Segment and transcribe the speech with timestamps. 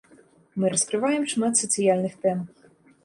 [0.59, 2.45] Мы раскрываем шмат сацыяльных тэм.